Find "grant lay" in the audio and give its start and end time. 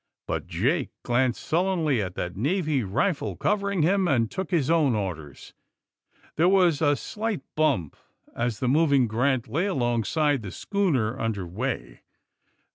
9.07-9.67